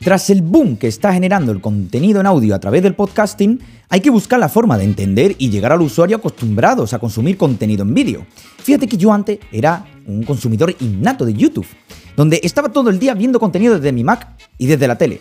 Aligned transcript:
Tras 0.00 0.30
el 0.30 0.42
boom 0.42 0.76
que 0.76 0.86
está 0.86 1.12
generando 1.12 1.52
el 1.52 1.60
contenido 1.60 2.20
en 2.20 2.26
audio 2.26 2.54
a 2.54 2.58
través 2.58 2.82
del 2.82 2.94
podcasting, 2.94 3.60
hay 3.88 4.00
que 4.00 4.10
buscar 4.10 4.38
la 4.38 4.48
forma 4.48 4.78
de 4.78 4.84
entender 4.84 5.34
y 5.38 5.50
llegar 5.50 5.72
al 5.72 5.82
usuario 5.82 6.16
acostumbrados 6.16 6.94
a 6.94 6.98
consumir 6.98 7.36
contenido 7.36 7.82
en 7.82 7.92
vídeo. 7.94 8.26
Fíjate 8.58 8.86
que 8.86 8.96
yo 8.96 9.12
antes 9.12 9.38
era 9.52 9.84
un 10.06 10.22
consumidor 10.22 10.74
innato 10.80 11.24
de 11.26 11.34
YouTube, 11.34 11.66
donde 12.16 12.40
estaba 12.42 12.70
todo 12.70 12.90
el 12.90 12.98
día 12.98 13.14
viendo 13.14 13.38
contenido 13.38 13.74
desde 13.74 13.92
mi 13.92 14.04
Mac 14.04 14.28
y 14.56 14.66
desde 14.66 14.88
la 14.88 14.96
tele. 14.96 15.18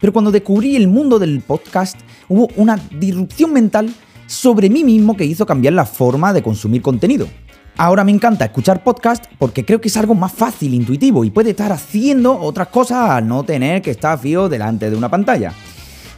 Pero 0.00 0.12
cuando 0.12 0.30
descubrí 0.30 0.76
el 0.76 0.88
mundo 0.88 1.18
del 1.18 1.40
podcast, 1.40 1.98
hubo 2.28 2.48
una 2.56 2.76
disrupción 2.98 3.52
mental 3.52 3.92
sobre 4.26 4.70
mí 4.70 4.82
mismo 4.82 5.16
que 5.16 5.24
hizo 5.26 5.44
cambiar 5.44 5.74
la 5.74 5.84
forma 5.84 6.32
de 6.32 6.42
consumir 6.42 6.80
contenido. 6.80 7.28
Ahora 7.76 8.04
me 8.04 8.12
encanta 8.12 8.44
escuchar 8.44 8.84
podcast 8.84 9.24
porque 9.38 9.64
creo 9.64 9.80
que 9.80 9.88
es 9.88 9.96
algo 9.96 10.14
más 10.14 10.32
fácil, 10.32 10.74
intuitivo 10.74 11.24
y 11.24 11.30
puede 11.30 11.50
estar 11.50 11.72
haciendo 11.72 12.38
otras 12.38 12.68
cosas 12.68 13.10
al 13.10 13.26
no 13.26 13.42
tener 13.44 13.80
que 13.80 13.92
estar 13.92 14.18
fío 14.18 14.48
delante 14.48 14.90
de 14.90 14.96
una 14.96 15.08
pantalla. 15.08 15.52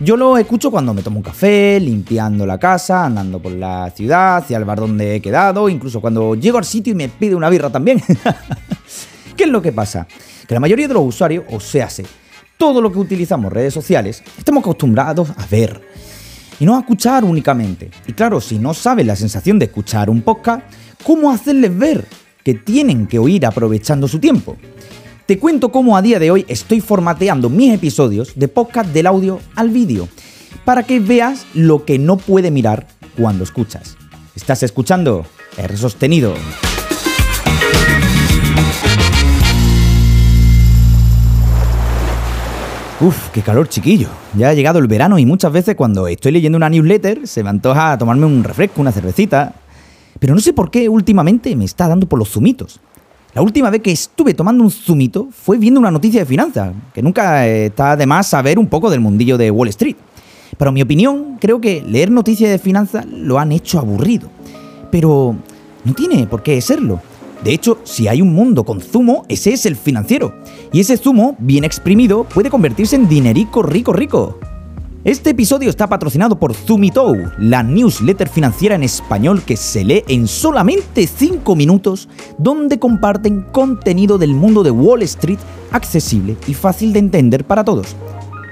Yo 0.01 0.17
lo 0.17 0.37
escucho 0.37 0.73
cuando 0.73 0.93
me 0.93 1.03
tomo 1.03 1.19
un 1.19 1.23
café, 1.23 1.79
limpiando 1.79 2.45
la 2.45 2.59
casa, 2.59 3.05
andando 3.07 3.41
por 3.41 3.53
la 3.53 3.91
ciudad, 3.95 4.39
hacia 4.39 4.57
el 4.57 4.65
bar 4.65 4.81
donde 4.81 5.15
he 5.15 5.21
quedado, 5.21 5.69
incluso 5.69 6.01
cuando 6.01 6.35
llego 6.35 6.59
al 6.59 6.65
sitio 6.65 6.93
y 6.93 6.97
me 6.97 7.09
pide 7.09 7.37
una 7.37 7.49
birra 7.49 7.71
también. 7.71 8.03
¿Qué 9.37 9.45
es 9.45 9.51
lo 9.51 9.63
que 9.63 9.71
pasa? 9.71 10.09
Que 10.49 10.55
la 10.55 10.61
mayoría 10.61 10.89
de 10.89 10.95
los 10.95 11.05
usuarios, 11.05 11.45
o 11.49 11.61
sea, 11.61 11.89
todo 12.59 12.83
lo 12.83 12.91
que 12.91 12.99
utilizamos 12.99 13.53
redes 13.53 13.73
sociales, 13.73 14.25
estamos 14.37 14.63
acostumbrados 14.63 15.31
a 15.31 15.47
ver 15.47 15.81
y 16.61 16.65
no 16.65 16.77
a 16.77 16.81
escuchar 16.81 17.25
únicamente. 17.25 17.91
Y 18.07 18.13
claro, 18.13 18.41
si 18.41 18.59
no 18.59 18.75
sabes 18.75 19.07
la 19.07 19.17
sensación 19.17 19.59
de 19.59 19.67
escuchar 19.67 20.11
un 20.11 20.23
podcast, 20.23 20.63
cómo 21.05 21.31
hacerles 21.31 21.77
ver 21.77 22.05
que 22.43 22.55
tienen 22.55 23.07
que 23.07 23.19
oír 23.19 23.47
aprovechando 23.47 24.07
su 24.07 24.19
tiempo. 24.19 24.57
Te 25.27 25.39
cuento 25.39 25.73
cómo 25.73 25.97
a 25.97 26.03
día 26.03 26.19
de 26.19 26.31
hoy 26.31 26.45
estoy 26.49 26.81
formateando 26.81 27.49
mis 27.49 27.73
episodios 27.73 28.33
de 28.37 28.49
podcast 28.49 28.91
del 28.91 29.07
audio 29.07 29.41
al 29.55 29.71
vídeo, 29.71 30.09
para 30.65 30.83
que 30.83 31.01
veas 31.01 31.47
lo 31.55 31.85
que 31.85 31.99
no 31.99 32.19
puede 32.19 32.51
mirar 32.51 32.87
cuando 33.17 33.45
escuchas. 33.45 33.97
¿Estás 34.35 34.63
escuchando? 34.63 35.25
R 35.57 35.77
sostenido. 35.77 36.35
Uf, 43.01 43.31
qué 43.31 43.43
calor 43.43 43.69
chiquillo. 43.69 44.07
Ya 44.37 44.51
ha 44.51 44.55
llegado 44.55 44.79
el 44.79 44.87
verano 44.87 45.19
y 45.19 45.27
muchas 45.27 45.53
veces 45.53 45.75
cuando 45.75 46.07
estoy 46.07 46.31
leyendo 46.31 46.57
una 46.57 46.71
newsletter 46.71 47.27
se 47.27 47.43
me 47.43 47.51
antoja 47.51 47.99
tomarme 47.99 48.25
un 48.25 48.45
refresco, 48.45 48.81
una 48.81 48.93
cervecita, 48.93 49.53
pero 50.21 50.33
no 50.33 50.41
sé 50.41 50.53
por 50.53 50.71
qué 50.71 50.89
últimamente 50.89 51.57
me 51.57 51.65
está 51.65 51.89
dando 51.89 52.09
por 52.09 52.21
los 52.21 52.31
zumitos. 52.31 52.81
La 53.35 53.43
última 53.43 53.69
vez 53.69 53.83
que 53.83 53.91
estuve 53.91 54.33
tomando 54.33 54.63
un 54.63 54.71
zumito 54.71 55.27
fue 55.33 55.59
viendo 55.59 55.81
una 55.81 55.91
noticia 55.91 56.21
de 56.21 56.27
finanzas, 56.27 56.73
que 56.95 57.03
nunca 57.03 57.45
está 57.49 57.97
de 57.97 58.07
más 58.07 58.29
saber 58.29 58.61
un 58.61 58.69
poco 58.69 58.89
del 58.89 59.01
mundillo 59.01 59.37
de 59.37 59.51
Wall 59.51 59.69
Street. 59.71 59.97
Pero 60.57 60.69
en 60.69 60.75
mi 60.75 60.83
opinión, 60.83 61.39
creo 61.41 61.61
que 61.61 61.83
leer 61.83 62.13
noticias 62.13 62.49
de 62.49 62.61
finanzas 62.61 63.07
lo 63.07 63.41
han 63.41 63.51
hecho 63.51 63.81
aburrido. 63.81 64.31
Pero 64.93 65.35
no 65.85 65.95
tiene 65.95 66.29
por 66.29 66.45
qué 66.45 66.61
serlo. 66.61 67.03
De 67.45 67.53
hecho, 67.53 67.79
si 67.85 68.09
hay 68.09 68.23
un 68.23 68.33
mundo 68.33 68.65
con 68.65 68.81
zumo, 68.81 69.27
ese 69.29 69.53
es 69.53 69.67
el 69.67 69.77
financiero. 69.77 70.35
Y 70.73 70.81
ese 70.81 70.97
zumo, 70.97 71.37
bien 71.39 71.63
exprimido, 71.63 72.25
puede 72.25 72.49
convertirse 72.49 72.97
en 72.97 73.07
dinerico 73.07 73.63
rico 73.63 73.93
rico. 73.93 74.39
Este 75.05 75.31
episodio 75.31 75.69
está 75.69 75.87
patrocinado 75.87 76.39
por 76.39 76.55
Zumitou, 76.55 77.15
la 77.37 77.63
newsletter 77.63 78.31
financiera 78.31 78.75
en 78.75 78.83
español 78.83 79.43
que 79.43 79.59
se 79.59 79.85
lee 79.85 80.03
en 80.09 80.27
solamente 80.27 81.07
5 81.07 81.55
minutos, 81.55 82.09
donde 82.39 82.79
comparten 82.79 83.43
contenido 83.43 84.17
del 84.17 84.33
mundo 84.33 84.63
de 84.63 84.71
Wall 84.71 85.03
Street 85.03 85.39
accesible 85.71 86.39
y 86.47 86.55
fácil 86.55 86.95
de 86.95 87.01
entender 87.01 87.45
para 87.45 87.63
todos. 87.63 87.95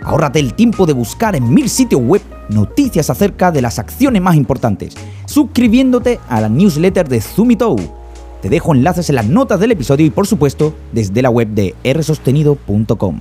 Ahórrate 0.05 0.41
el 0.41 0.53
tiempo 0.53 0.85
de 0.85 0.93
buscar 0.93 1.35
en 1.35 1.55
mil 1.55 1.71
sitios 1.71 2.03
web 2.03 2.21
noticias 2.51 3.09
acerca 3.09 3.51
de 3.51 3.63
las 3.63 3.79
acciones 3.79 4.21
más 4.21 4.37
importantes, 4.37 4.95
suscribiéndote 5.25 6.21
a 6.29 6.43
la 6.43 6.51
newsletter 6.51 7.09
de 7.09 7.23
Zumitou. 7.23 8.02
Te 8.43 8.49
dejo 8.49 8.75
enlaces 8.75 9.09
en 9.09 9.15
las 9.15 9.29
notas 9.29 9.61
del 9.61 9.71
episodio 9.71 10.05
y 10.05 10.11
por 10.11 10.27
supuesto 10.27 10.75
desde 10.93 11.23
la 11.23 11.31
web 11.31 11.49
de 11.49 11.77
rsostenido.com. 11.85 13.21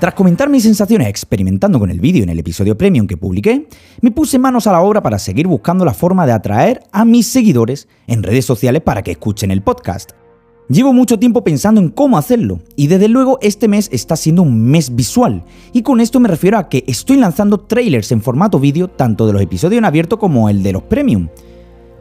Tras 0.00 0.14
comentar 0.14 0.48
mis 0.48 0.62
sensaciones 0.62 1.08
experimentando 1.08 1.78
con 1.78 1.90
el 1.90 2.00
vídeo 2.00 2.22
en 2.22 2.30
el 2.30 2.38
episodio 2.38 2.78
premium 2.78 3.06
que 3.06 3.16
publiqué, 3.18 3.68
me 4.00 4.12
puse 4.12 4.38
manos 4.38 4.66
a 4.66 4.72
la 4.72 4.80
obra 4.80 5.02
para 5.02 5.18
seguir 5.18 5.46
buscando 5.46 5.84
la 5.84 5.92
forma 5.92 6.24
de 6.24 6.32
atraer 6.32 6.84
a 6.92 7.04
mis 7.04 7.26
seguidores 7.26 7.86
en 8.06 8.22
redes 8.22 8.46
sociales 8.46 8.80
para 8.80 9.02
que 9.02 9.10
escuchen 9.10 9.50
el 9.50 9.60
podcast. 9.60 10.12
Llevo 10.70 10.92
mucho 10.92 11.18
tiempo 11.18 11.42
pensando 11.42 11.80
en 11.80 11.88
cómo 11.88 12.18
hacerlo, 12.18 12.60
y 12.76 12.88
desde 12.88 13.08
luego 13.08 13.38
este 13.40 13.68
mes 13.68 13.88
está 13.90 14.16
siendo 14.16 14.42
un 14.42 14.60
mes 14.66 14.94
visual, 14.94 15.42
y 15.72 15.80
con 15.80 15.98
esto 15.98 16.20
me 16.20 16.28
refiero 16.28 16.58
a 16.58 16.68
que 16.68 16.84
estoy 16.86 17.16
lanzando 17.16 17.56
trailers 17.56 18.12
en 18.12 18.20
formato 18.20 18.60
vídeo 18.60 18.88
tanto 18.88 19.26
de 19.26 19.32
los 19.32 19.40
episodios 19.40 19.78
en 19.78 19.86
abierto 19.86 20.18
como 20.18 20.50
el 20.50 20.62
de 20.62 20.74
los 20.74 20.82
premium. 20.82 21.28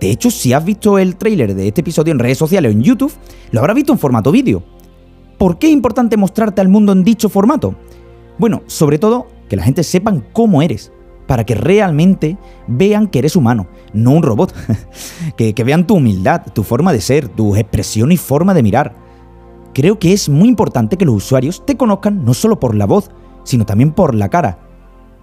De 0.01 0.11
hecho, 0.11 0.29
si 0.29 0.51
has 0.51 0.66
visto 0.66 1.00
el 1.00 1.16
trailer 1.16 1.55
de 1.55 1.69
este 1.69 1.79
episodio 1.79 2.11
en 2.11 2.19
redes 2.19 2.38
sociales 2.38 2.69
o 2.69 2.73
en 2.73 2.83
YouTube, 2.83 3.13
lo 3.51 3.61
habrás 3.61 3.78
visto 3.78 3.94
en 3.94 4.00
formato 4.00 4.33
vídeo. 4.33 4.61
¿Por 5.38 5.59
qué 5.59 5.67
es 5.67 5.73
importante 5.73 6.17
mostrarte 6.17 6.59
al 6.59 6.67
mundo 6.67 6.91
en 6.91 7.05
dicho 7.05 7.29
formato? 7.29 7.73
Bueno, 8.38 8.63
sobre 8.67 8.99
todo 8.99 9.28
que 9.47 9.55
la 9.55 9.63
gente 9.63 9.81
sepan 9.84 10.25
cómo 10.34 10.61
eres, 10.61 10.91
para 11.28 11.46
que 11.46 11.54
realmente 11.54 12.38
vean 12.68 13.08
que 13.08 13.20
eres 13.20 13.36
humano, 13.36 13.68
no 13.94 14.12
un 14.12 14.24
robot. 14.24 14.54
que, 15.38 15.54
vean 15.64 15.86
tu 15.86 15.96
humildad, 15.96 16.42
tu 16.54 16.64
forma 16.64 16.94
de 16.94 17.02
ser, 17.02 17.28
tu 17.28 17.56
expresión 17.56 18.12
y 18.12 18.18
forma 18.18 18.54
de 18.54 18.64
mirar. 18.64 18.96
Creo 19.74 20.00
que 20.00 20.14
es 20.14 20.30
muy 20.30 20.48
importante 20.48 20.98
que 20.98 21.06
los 21.06 21.16
usuarios 21.16 21.64
te 21.66 21.78
conozcan 21.78 22.26
no 22.26 22.34
solo 22.34 22.60
por 22.60 22.74
la 22.74 22.86
voz, 22.86 23.12
sino 23.44 23.66
también 23.66 23.92
por 23.92 24.16
la 24.16 24.30
cara. 24.30 24.60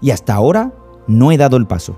Y 0.01 0.11
hasta 0.11 0.35
ahora 0.35 0.73
no 1.09 1.33
he 1.33 1.37
dado 1.37 1.57
el 1.57 1.67
paso. 1.67 1.97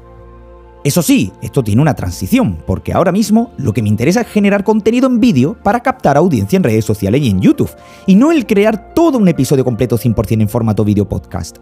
Eso 0.84 1.02
sí, 1.02 1.32
esto 1.42 1.64
tiene 1.64 1.82
una 1.82 1.94
transición, 1.94 2.58
porque 2.64 2.92
ahora 2.92 3.10
mismo 3.10 3.50
lo 3.58 3.72
que 3.72 3.82
me 3.82 3.88
interesa 3.88 4.20
es 4.20 4.28
generar 4.28 4.62
contenido 4.62 5.08
en 5.08 5.18
vídeo 5.18 5.56
para 5.64 5.80
captar 5.80 6.16
audiencia 6.16 6.56
en 6.56 6.62
redes 6.62 6.84
sociales 6.84 7.22
y 7.22 7.30
en 7.30 7.40
YouTube, 7.40 7.74
y 8.06 8.14
no 8.14 8.30
el 8.30 8.46
crear 8.46 8.94
todo 8.94 9.18
un 9.18 9.26
episodio 9.26 9.64
completo 9.64 9.98
100% 9.98 10.42
en 10.42 10.48
formato 10.48 10.84
vídeo 10.84 11.08
podcast. 11.08 11.58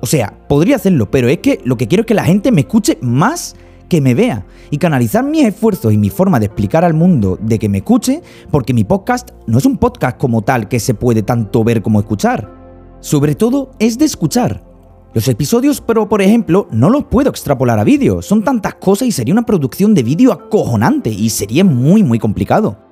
O 0.00 0.06
sea, 0.06 0.34
podría 0.48 0.76
hacerlo, 0.76 1.10
pero 1.10 1.28
es 1.28 1.38
que 1.38 1.60
lo 1.64 1.76
que 1.76 1.88
quiero 1.88 2.02
es 2.02 2.06
que 2.06 2.14
la 2.14 2.24
gente 2.24 2.52
me 2.52 2.62
escuche 2.62 2.98
más 3.00 3.54
que 3.88 4.00
me 4.00 4.14
vea 4.14 4.46
y 4.70 4.78
canalizar 4.78 5.24
mis 5.24 5.44
esfuerzos 5.44 5.92
y 5.92 5.98
mi 5.98 6.10
forma 6.10 6.38
de 6.38 6.46
explicar 6.46 6.84
al 6.84 6.94
mundo 6.94 7.38
de 7.40 7.58
que 7.58 7.68
me 7.68 7.78
escuche, 7.78 8.22
porque 8.50 8.72
mi 8.72 8.84
podcast 8.84 9.30
no 9.46 9.58
es 9.58 9.66
un 9.66 9.76
podcast 9.76 10.16
como 10.16 10.42
tal 10.42 10.68
que 10.68 10.80
se 10.80 10.94
puede 10.94 11.22
tanto 11.22 11.64
ver 11.64 11.82
como 11.82 12.00
escuchar. 12.00 12.48
Sobre 13.00 13.34
todo 13.34 13.72
es 13.78 13.98
de 13.98 14.04
escuchar, 14.04 14.62
los 15.12 15.26
episodios, 15.26 15.80
pero 15.80 16.08
por 16.08 16.22
ejemplo, 16.22 16.68
no 16.70 16.88
los 16.88 17.04
puedo 17.04 17.30
extrapolar 17.30 17.80
a 17.80 17.84
vídeo. 17.84 18.22
Son 18.22 18.44
tantas 18.44 18.76
cosas 18.76 19.08
y 19.08 19.12
sería 19.12 19.34
una 19.34 19.44
producción 19.44 19.92
de 19.92 20.04
vídeo 20.04 20.32
acojonante 20.32 21.10
y 21.10 21.30
sería 21.30 21.64
muy 21.64 22.04
muy 22.04 22.20
complicado. 22.20 22.89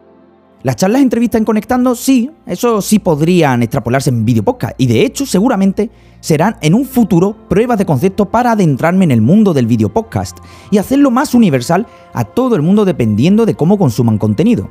Las 0.65 0.75
charlas 0.75 1.03
entrevistas 1.03 1.39
en 1.39 1.45
Conectando, 1.45 1.95
sí, 1.95 2.33
eso 2.45 2.83
sí 2.83 2.99
podrían 2.99 3.63
extrapolarse 3.63 4.11
en 4.11 4.25
vídeo 4.25 4.43
podcast. 4.43 4.75
Y 4.77 4.89
de 4.89 5.05
hecho, 5.05 5.25
seguramente 5.25 5.89
serán 6.19 6.57
en 6.63 6.75
un 6.75 6.85
futuro 6.85 7.37
pruebas 7.49 7.79
de 7.79 7.87
concepto 7.87 8.25
para 8.25 8.53
adentrarme 8.53 9.05
en 9.05 9.13
el 9.13 9.21
mundo 9.21 9.55
del 9.55 9.69
vídeo 9.69 9.89
podcast 9.89 10.39
y 10.73 10.79
hacerlo 10.79 11.13
más 11.13 11.33
universal 11.33 11.87
a 12.13 12.25
todo 12.25 12.57
el 12.57 12.63
mundo 12.63 12.85
dependiendo 12.85 13.47
de 13.47 13.55
cómo 13.55 13.79
consuman 13.79 14.19
contenido. 14.19 14.69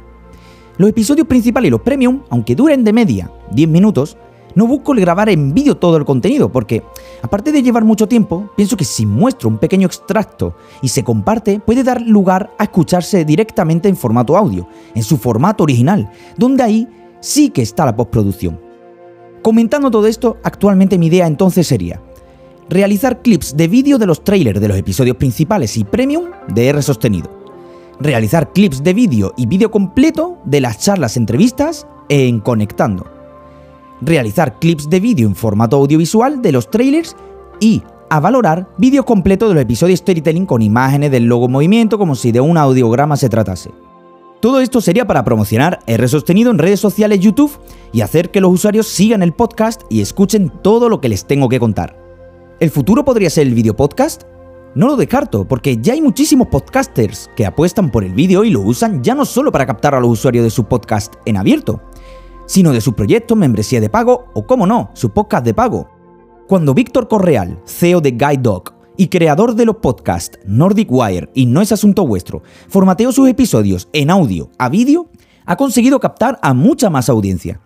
Los 0.78 0.90
episodios 0.90 1.26
principales 1.26 1.70
y 1.70 1.72
los 1.72 1.82
premium, 1.82 2.22
aunque 2.30 2.54
duren 2.54 2.84
de 2.84 2.92
media 2.92 3.32
10 3.54 3.70
minutos, 3.70 4.18
no 4.58 4.66
busco 4.66 4.94
grabar 4.94 5.30
en 5.30 5.54
vídeo 5.54 5.78
todo 5.78 5.98
el 5.98 6.04
contenido, 6.04 6.52
porque 6.52 6.82
aparte 7.22 7.52
de 7.52 7.62
llevar 7.62 7.86
mucho 7.86 8.08
tiempo, 8.08 8.50
pienso 8.56 8.76
que 8.76 8.86
si 8.86 9.06
muestro 9.06 9.50
un 9.50 9.60
pequeño 9.60 9.86
extracto 9.86 10.56
y 10.82 10.88
se 10.88 11.04
comparte, 11.04 11.60
puede 11.60 11.84
dar 11.84 12.02
lugar 12.02 12.50
a 12.58 12.64
escucharse 12.64 13.24
directamente 13.24 13.88
en 13.88 13.96
formato 13.96 14.36
audio, 14.36 14.68
en 14.96 15.04
su 15.04 15.18
formato 15.18 15.64
original, 15.64 16.10
donde 16.38 16.64
ahí 16.64 16.88
sí 17.20 17.52
que 17.52 17.62
está 17.62 17.86
la 17.86 17.96
postproducción. 17.96 18.60
Comentando 19.44 19.92
todo 19.92 20.08
esto, 20.08 20.38
actualmente 20.44 20.98
mi 20.98 21.06
idea 21.06 21.28
entonces 21.28 21.68
sería 21.68 22.02
realizar 22.68 23.22
clips 23.22 23.56
de 23.56 23.68
vídeo 23.68 24.00
de 24.00 24.08
los 24.08 24.24
trailers 24.24 24.60
de 24.60 24.70
los 24.70 24.78
episodios 24.78 25.18
principales 25.18 25.78
y 25.78 25.84
premium 25.84 26.32
de 26.48 26.70
R 26.70 26.82
sostenido. 26.82 27.30
Realizar 28.00 28.52
clips 28.54 28.82
de 28.82 28.96
vídeo 28.96 29.34
y 29.38 29.46
vídeo 29.46 29.70
completo 29.70 30.40
de 30.46 30.62
las 30.62 30.80
charlas 30.80 31.16
entrevistas 31.16 31.86
en 32.10 32.40
Conectando 32.40 33.17
realizar 34.02 34.60
clips 34.60 34.90
de 34.90 35.00
vídeo 35.00 35.28
en 35.28 35.36
formato 35.36 35.78
audiovisual 35.78 36.42
de 36.42 36.52
los 36.52 36.70
trailers 36.70 37.16
y 37.60 37.84
a 38.10 38.20
valorar 38.20 38.70
vídeo 38.78 39.06
completo 39.06 39.48
de 39.48 39.56
los 39.56 39.64
episodios 39.64 40.00
storytelling 40.00 40.46
con 40.46 40.62
imágenes 40.62 41.12
del 41.12 41.26
logo 41.26 41.48
movimiento 41.48 41.98
como 41.98 42.16
si 42.16 42.32
de 42.32 42.42
un 42.42 42.58
audiograma 42.58 43.18
se 43.18 43.30
tratase. 43.30 43.72
Todo 44.40 44.62
esto 44.62 44.82
sería 44.82 45.08
para 45.08 45.24
promocionar 45.24 45.80
R 45.88 46.08
sostenido 46.08 46.52
en 46.52 46.60
redes 46.60 46.80
sociales 46.80 47.20
YouTube 47.20 47.60
y 47.92 48.02
hacer 48.02 48.30
que 48.30 48.40
los 48.40 48.54
usuarios 48.54 48.88
sigan 48.88 49.24
el 49.24 49.34
podcast 49.34 49.82
y 49.90 50.02
escuchen 50.02 50.52
todo 50.62 50.90
lo 50.90 51.02
que 51.02 51.10
les 51.10 51.26
tengo 51.26 51.50
que 51.50 51.60
contar. 51.60 51.98
¿El 52.60 52.70
futuro 52.70 53.04
podría 53.04 53.30
ser 53.30 53.48
el 53.48 53.56
video 53.56 53.76
podcast? 53.76 54.24
No 54.76 54.88
lo 54.88 54.96
descarto, 54.96 55.48
porque 55.48 55.78
ya 55.78 55.94
hay 55.94 56.02
muchísimos 56.02 56.50
podcasters 56.50 57.32
que 57.36 57.48
apuestan 57.48 57.90
por 57.90 58.04
el 58.04 58.14
vídeo 58.14 58.44
y 58.44 58.52
lo 58.52 58.62
usan 58.62 59.04
ya 59.04 59.16
no 59.16 59.26
solo 59.26 59.52
para 59.52 59.66
captar 59.66 59.96
a 59.96 60.00
los 60.00 60.12
usuarios 60.12 60.44
de 60.44 60.52
su 60.52 60.66
podcast 60.66 61.16
en 61.26 61.38
abierto, 61.38 61.82
sino 62.48 62.72
de 62.72 62.82
su 62.82 62.94
proyecto, 62.94 63.36
membresía 63.36 63.80
de 63.80 63.90
pago 63.90 64.26
o, 64.34 64.48
como 64.48 64.66
no, 64.66 64.90
su 64.94 65.12
podcast 65.12 65.46
de 65.46 65.54
pago. 65.54 65.88
Cuando 66.48 66.74
Víctor 66.74 67.08
Correal, 67.08 67.62
CEO 67.66 68.02
de 68.02 68.12
Guide 68.12 68.62
y 68.98 69.10
creador 69.10 69.54
de 69.54 69.66
los 69.66 69.76
podcasts 69.76 70.40
Nordic 70.46 70.90
Wire 70.90 71.30
y 71.36 71.46
No 71.46 71.62
es 71.62 71.72
Asunto 71.72 72.08
Vuestro, 72.08 72.42
formateó 72.68 73.12
sus 73.12 73.30
episodios 73.30 73.90
en 73.94 74.10
audio 74.10 74.50
a 74.58 74.70
vídeo, 74.70 75.10
ha 75.46 75.56
conseguido 75.56 76.00
captar 76.00 76.40
a 76.42 76.54
mucha 76.54 76.90
más 76.90 77.10
audiencia. 77.10 77.62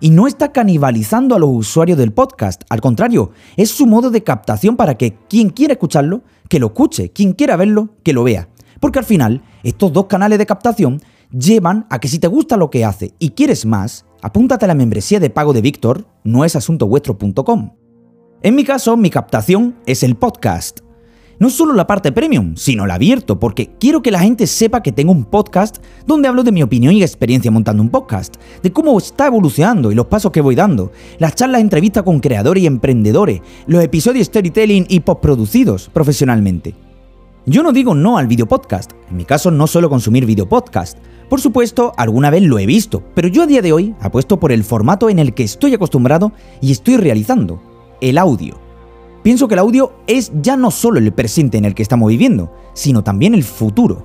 Y 0.00 0.10
no 0.10 0.26
está 0.26 0.50
canibalizando 0.50 1.34
a 1.34 1.38
los 1.38 1.50
usuarios 1.52 1.98
del 1.98 2.12
podcast, 2.12 2.62
al 2.70 2.80
contrario, 2.80 3.32
es 3.56 3.70
su 3.70 3.86
modo 3.86 4.10
de 4.10 4.22
captación 4.22 4.76
para 4.76 4.96
que 4.96 5.18
quien 5.28 5.50
quiera 5.50 5.74
escucharlo 5.74 6.22
que 6.48 6.58
lo 6.58 6.68
escuche, 6.68 7.10
quien 7.10 7.34
quiera 7.34 7.56
verlo, 7.56 7.90
que 8.02 8.14
lo 8.14 8.24
vea. 8.24 8.48
Porque 8.80 8.98
al 8.98 9.04
final, 9.04 9.42
estos 9.62 9.92
dos 9.92 10.06
canales 10.06 10.38
de 10.38 10.46
captación 10.46 11.02
llevan 11.30 11.86
a 11.90 11.98
que 12.00 12.08
si 12.08 12.18
te 12.18 12.28
gusta 12.28 12.56
lo 12.56 12.70
que 12.70 12.84
hace 12.84 13.12
y 13.18 13.30
quieres 13.30 13.66
más, 13.66 14.06
apúntate 14.22 14.64
a 14.64 14.68
la 14.68 14.74
membresía 14.74 15.20
de 15.20 15.30
pago 15.30 15.52
de 15.52 15.62
Víctor, 15.62 16.06
no 16.24 16.44
es 16.44 16.56
asuntovuestro.com. 16.56 17.70
En 18.42 18.54
mi 18.54 18.64
caso, 18.64 18.96
mi 18.96 19.10
captación 19.10 19.76
es 19.86 20.02
el 20.02 20.16
podcast. 20.16 20.80
No 21.38 21.48
solo 21.48 21.72
la 21.72 21.86
parte 21.86 22.12
premium, 22.12 22.54
sino 22.56 22.86
la 22.86 22.94
abierto, 22.94 23.40
porque 23.40 23.70
quiero 23.80 24.02
que 24.02 24.10
la 24.10 24.20
gente 24.20 24.46
sepa 24.46 24.82
que 24.82 24.92
tengo 24.92 25.10
un 25.10 25.24
podcast 25.24 25.78
donde 26.06 26.28
hablo 26.28 26.42
de 26.42 26.52
mi 26.52 26.62
opinión 26.62 26.92
y 26.92 27.02
experiencia 27.02 27.50
montando 27.50 27.82
un 27.82 27.88
podcast, 27.88 28.36
de 28.62 28.70
cómo 28.70 28.98
está 28.98 29.26
evolucionando 29.26 29.90
y 29.90 29.94
los 29.94 30.06
pasos 30.06 30.32
que 30.32 30.42
voy 30.42 30.54
dando, 30.54 30.92
las 31.18 31.34
charlas 31.34 31.62
entrevistas 31.62 32.02
con 32.02 32.20
creadores 32.20 32.62
y 32.62 32.66
emprendedores, 32.66 33.40
los 33.66 33.82
episodios 33.82 34.26
storytelling 34.26 34.84
y 34.88 35.00
postproducidos 35.00 35.88
profesionalmente. 35.88 36.74
Yo 37.46 37.62
no 37.62 37.72
digo 37.72 37.94
no 37.94 38.18
al 38.18 38.26
video 38.26 38.46
podcast, 38.46 38.92
en 39.10 39.16
mi 39.16 39.24
caso 39.24 39.50
no 39.50 39.66
suelo 39.66 39.88
consumir 39.88 40.26
video 40.26 40.46
podcast. 40.46 40.98
Por 41.30 41.40
supuesto, 41.40 41.92
alguna 41.96 42.28
vez 42.28 42.42
lo 42.42 42.58
he 42.58 42.66
visto, 42.66 43.04
pero 43.14 43.28
yo 43.28 43.44
a 43.44 43.46
día 43.46 43.62
de 43.62 43.72
hoy 43.72 43.94
apuesto 44.00 44.40
por 44.40 44.50
el 44.50 44.64
formato 44.64 45.08
en 45.08 45.20
el 45.20 45.32
que 45.32 45.44
estoy 45.44 45.72
acostumbrado 45.72 46.32
y 46.60 46.72
estoy 46.72 46.96
realizando, 46.96 47.62
el 48.00 48.18
audio. 48.18 48.56
Pienso 49.22 49.46
que 49.46 49.54
el 49.54 49.60
audio 49.60 49.92
es 50.08 50.32
ya 50.42 50.56
no 50.56 50.72
solo 50.72 50.98
el 50.98 51.12
presente 51.12 51.56
en 51.56 51.66
el 51.66 51.76
que 51.76 51.84
estamos 51.84 52.08
viviendo, 52.08 52.52
sino 52.74 53.04
también 53.04 53.34
el 53.34 53.44
futuro. 53.44 54.04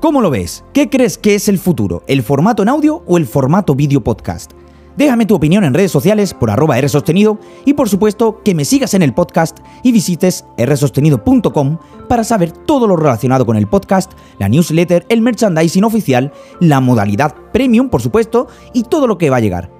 ¿Cómo 0.00 0.20
lo 0.20 0.30
ves? 0.30 0.64
¿Qué 0.72 0.88
crees 0.88 1.18
que 1.18 1.34
es 1.34 1.48
el 1.48 1.58
futuro? 1.58 2.04
¿El 2.06 2.22
formato 2.22 2.62
en 2.62 2.68
audio 2.68 3.02
o 3.04 3.18
el 3.18 3.26
formato 3.26 3.74
video 3.74 4.04
podcast? 4.04 4.52
Déjame 4.96 5.26
tu 5.26 5.34
opinión 5.34 5.64
en 5.64 5.74
redes 5.74 5.90
sociales 5.90 6.34
por 6.34 6.50
arroba 6.50 6.80
rsostenido 6.80 7.38
y 7.64 7.74
por 7.74 7.88
supuesto 7.88 8.42
que 8.44 8.54
me 8.54 8.64
sigas 8.64 8.94
en 8.94 9.02
el 9.02 9.14
podcast 9.14 9.58
y 9.82 9.92
visites 9.92 10.44
rsostenido.com 10.58 11.78
para 12.08 12.24
saber 12.24 12.52
todo 12.52 12.86
lo 12.86 12.96
relacionado 12.96 13.46
con 13.46 13.56
el 13.56 13.66
podcast, 13.66 14.12
la 14.38 14.48
newsletter, 14.48 15.06
el 15.08 15.22
merchandising 15.22 15.84
oficial, 15.84 16.32
la 16.60 16.80
modalidad 16.80 17.34
premium 17.52 17.88
por 17.88 18.02
supuesto 18.02 18.48
y 18.74 18.84
todo 18.84 19.06
lo 19.06 19.18
que 19.18 19.30
va 19.30 19.36
a 19.36 19.40
llegar. 19.40 19.70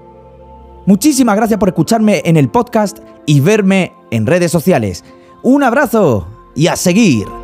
Muchísimas 0.87 1.37
gracias 1.37 1.61
por 1.61 1.69
escucharme 1.69 2.23
en 2.25 2.37
el 2.37 2.49
podcast 2.49 2.99
y 3.27 3.41
verme 3.41 3.93
en 4.11 4.27
redes 4.27 4.51
sociales. 4.51 5.05
Un 5.43 5.63
abrazo 5.63 6.27
y 6.55 6.67
a 6.67 6.77
seguir. 6.77 7.42